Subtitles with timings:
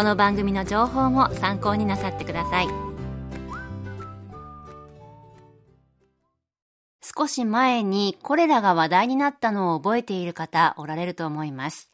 [0.00, 2.68] この番組の情報も参考になさってください。
[7.02, 11.90] 少し前にコレラが話題になったのを覚えている方おられると思います。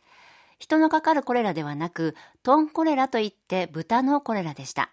[0.61, 4.93] 人のかかるコレラではなくトンコレラといって豚のコレラでした。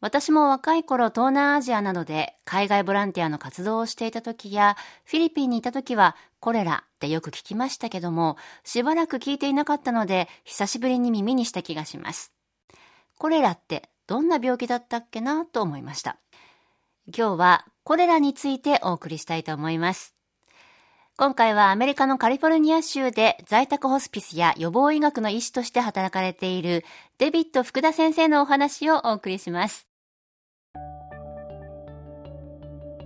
[0.00, 12.32] 私も若い頃東南アジアなどで海外ボランティアの活動をしていた時やフィリピンにいた時はコレラってよく聞きましたけどもしばらく聞いていなかったので久しぶりに耳にした気がします。
[13.18, 16.18] コレラってどんな病気だったっけなと思いました。
[17.06, 20.15] 今日はコレラについてお送りしたいと思います。
[21.18, 26.84] 今回はアメリカのカリフォルニア州で在宅ホスピスや予防医学の医師として働かれている
[27.16, 29.88] デビット福田先生のお話をお送りします。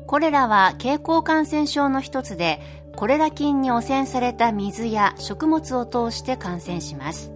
[0.08, 2.60] コレラは経口感染症の一つで、
[2.96, 7.30] コレラ菌に汚染された水や食物を通して感染します。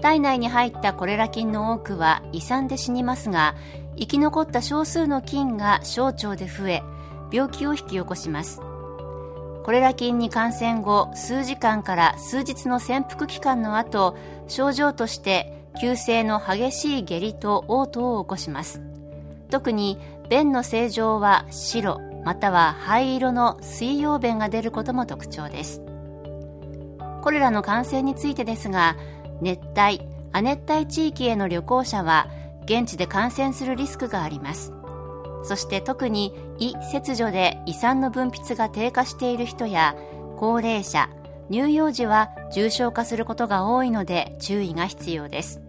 [0.00, 3.56] 体内に入ったコレラ菌の多くは胃酸で死にますが、
[3.98, 6.82] 生き残った少数の菌が小腸で増え、
[7.32, 8.62] 病気を引き起こします。
[9.70, 14.16] コレラ菌に感染後、数時間から数日の潜伏期間の後、
[14.48, 18.82] 症状として急性の激しい下痢と嘔吐を起こします。
[19.48, 19.96] 特に
[20.28, 25.82] 便の正常は白または灰色の水溶便が出ることも特徴です
[27.22, 28.96] これらの感染についてですが
[29.40, 30.00] 熱帯
[30.32, 32.28] 亜熱帯地域への旅行者は
[32.64, 34.72] 現地で感染するリスクがあります
[35.42, 39.96] そして特に胃切除で胃酸の分泌が低下している人や
[40.36, 41.08] 高齢者
[41.50, 45.60] 乳幼児は重症化することが多いので注意が必要です。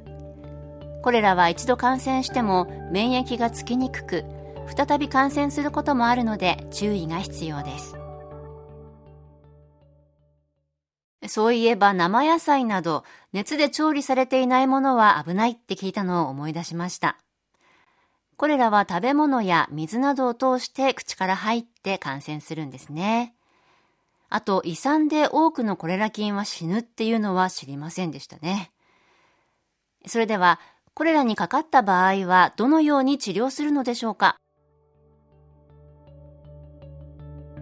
[1.01, 4.23] これらは一度感染しても免疫がつきにくく
[4.77, 7.95] 再び感染することもあるので注意が必要です。
[11.27, 17.17] そういえば生野菜など熱で調理されていないものは危ないって聞いたのを思い出しました。
[18.41, 23.35] これらは食べ物や水などを通して口から入って感染するんですね。
[24.31, 28.71] あと胃酸で多くのコレラ菌は死ぬっていうのは知りませんでしたね。
[30.07, 30.59] それでは
[30.95, 34.37] これらにかかった場合はどのように治療するのでしょうか？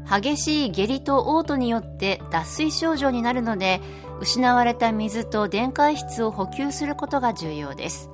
[0.09, 3.81] 激しい下痢と嘔吐によって脱水症状になるので
[4.21, 8.09] 失われた水と電解質を補給することが重要です。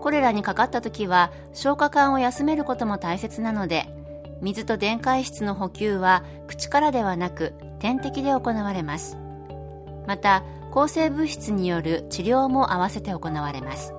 [0.00, 3.88] これらにかかった時は消化管を休めることも大切なので
[4.40, 9.18] 水と電解質の補給は口からではなく点滴で行われます。
[10.06, 13.94] また抗生物質による治療も合わせて行われます。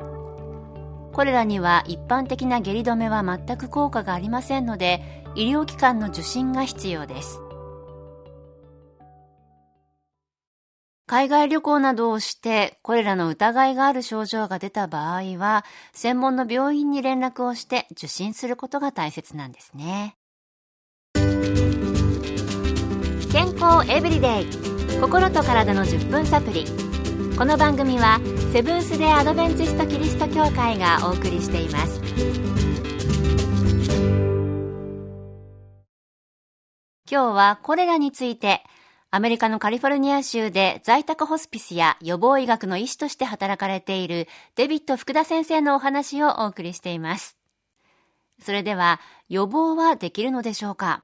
[1.14, 5.04] これらには一般的な下痢止めは全く効果がありませんので
[5.36, 7.42] 医療機関の受診が必要です。
[11.09, 20.18] 海外旅行などをしてこれらの疑いがある症状が出た場合は専門の病院に連絡をして受診することが大切なんですね。
[23.31, 24.46] 健康エブリデイ。
[25.02, 26.66] 心と体の10分サプリ。
[27.36, 28.19] この番組は
[28.54, 32.00] セブンス・デ・アドベンチスト・キリスト教会がお送りしています。
[37.12, 38.63] 今日はこれらについて
[39.12, 47.36] アメリカのカリフォルニア州で在宅ホスピスや予防医学の医師として働かれているデビット福田先生のお話をお送りしています。
[48.40, 51.04] それでは予防はできるのでしょうか？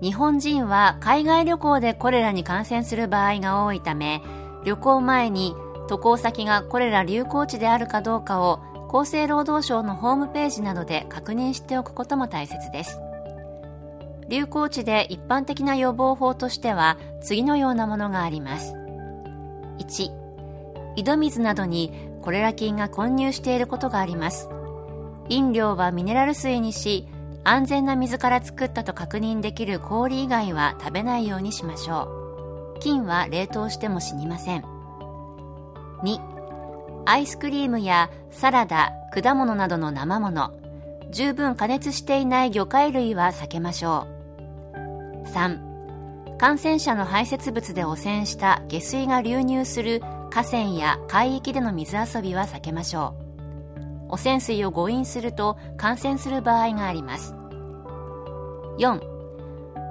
[0.00, 4.20] 日本人は海外旅行でコレラに感染する場合が多いため
[4.64, 5.54] 旅行前に
[5.88, 8.58] 渡航先がコレラ流行地であるかどうかを
[8.92, 12.98] 厚生労働省のホームページなどで確認しておくことも大切です。
[14.32, 18.72] 流行地で一般的な予防法としては次のようなものがあります。
[19.78, 20.10] 1
[20.96, 21.92] 井戸水などに
[22.22, 24.48] コレラ菌が混入していることがあります。
[25.28, 27.06] 飲料はミネラル水にし
[27.44, 32.80] 安全な水から作ったと確認できる氷以外は食べないようにしましょう。
[32.80, 34.64] 菌は冷凍しても死にません。
[36.04, 36.18] 2
[37.04, 40.54] アイスクリームやサラダ果物などの生もの
[41.10, 44.11] 十分加熱していない魚介類は避けましょう。
[45.26, 53.14] 3感染者の排泄物で汚染した下水が流入する河川や海域での水遊びは避けましょ
[54.08, 54.12] う。
[54.12, 57.34] 汚染水を誤飲すると感染する場合があります。
[58.78, 59.00] 4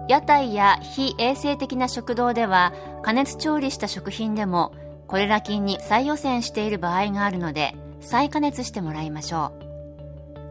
[0.10, 4.74] 屋台や非衛生的な食堂では加熱調理した食品でも
[5.08, 9.54] コレラ菌に再汚染している場合があるので再加熱してもらいましょ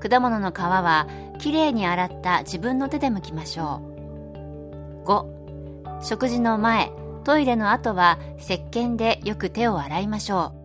[0.00, 0.08] う。
[0.08, 1.06] 果物の皮は
[1.38, 3.89] きれいに洗った自分の手で剥きましょう。
[5.04, 6.92] 5食事の前
[7.24, 10.60] トイレの後は石鹸でよく手を洗いましょう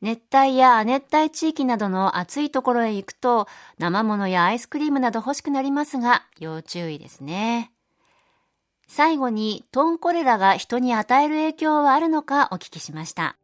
[0.00, 3.48] 熱帯や亜熱帯地域などの暑いところへ行くと
[3.78, 7.72] 生ものやアイスクリームなど欲しくなりますが要注意ですね。
[8.86, 13.36] 最後にトンコレラが人に与える影響はあるのかお聞きしました。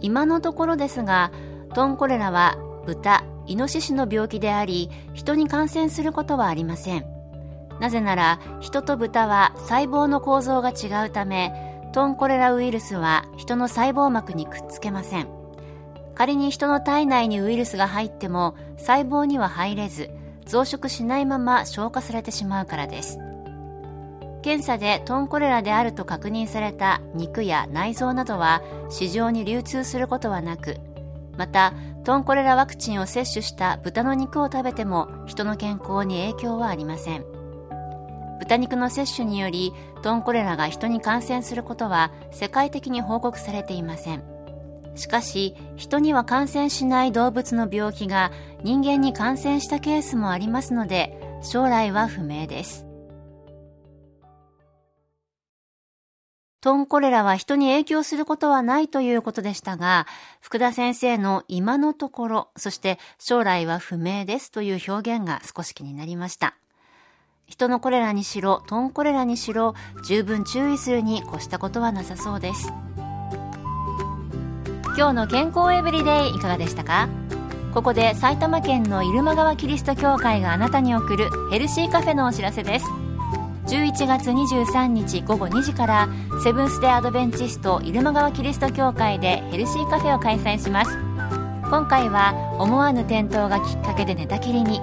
[0.00, 1.32] 今のところですが、
[1.74, 2.56] トンコレラは
[2.86, 7.04] 豚、イノシシの病気であり、人に感染することはありません。
[7.80, 11.52] なぜなら、人と豚は細胞の構造が違うため、
[11.92, 15.28] トンコレラウイルスは人の細胞膜にくっつけません
[16.14, 20.10] 仮に人の体内にウイルスが入っても細胞には入れず
[20.46, 23.18] 増殖しないまま消化されてしまうからです
[24.42, 30.78] 検査でトンコレラであると確認された肉や内臓などは市場に流通することはなく
[31.36, 31.72] また
[32.04, 37.24] トンコレラワクチンを接種した豚の肉を食べても人の健康に影響はありません。
[38.40, 39.72] 豚肉の摂取により
[40.02, 44.22] トンコレラが人に感染することは世界的に報告されていません。
[44.96, 48.32] しかし人には感染しない動物の病気が
[48.64, 52.89] 人間に感染したケースもありますので将来は不明です。
[56.60, 60.06] トンコレラは人に影響することはないということでしたが、
[60.42, 66.54] 福田先生の今のところ、そして将来は不明ですという表現が少し気になりました。
[67.46, 69.74] 人のコレラにしろトンコレラにしろ
[70.04, 72.70] 十分注意するに越したことはなさそうです。
[74.96, 77.08] 今日の健康エブリデイいかがでしたか？
[77.72, 82.86] ここで埼玉県の入間川キリスト教会があなたに送るヘルシーカフェのお知らせです。
[83.70, 86.08] 11月23日午後2時から
[86.42, 90.98] セブンス・デ・アドベンチスト入間川キリスト教会でヘルシーカフェを開催します。
[91.70, 94.80] 今回は思わぬ転倒がきっかけで寝たきりに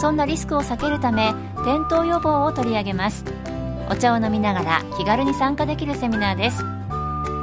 [0.00, 3.22] そんなリスクを避けるため転倒予防を取り上げます。
[3.90, 6.64] お茶を飲みながら気軽に参加できるセミナーです。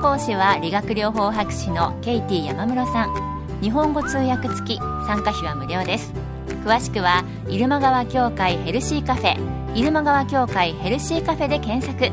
[0.01, 3.62] 講師は理学療法博士のケイティ山室さん。
[3.62, 4.77] 日本語通訳付き。
[5.06, 6.12] 参加費は無料です。
[6.65, 12.12] 詳しくは入間川協会ヘルシーカフェ入間川協会ヘルシーカフェで検索。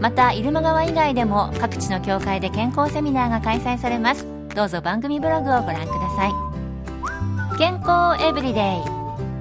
[0.00, 4.26] また入間川以外でも各地の協会で健康セミナーが開催されます。
[4.54, 7.58] どうぞ番組ブログをご覧ください。
[7.58, 8.64] 健康エブリデイ。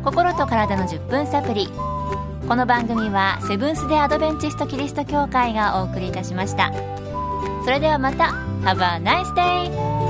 [0.03, 1.67] 心と体の10分サプリ。
[2.47, 6.71] この番組はセブンス・デ・アドベンチスト・キリスト教会がお送りいたしました。
[7.63, 8.33] それではまた。
[8.63, 10.00] Have a nice day!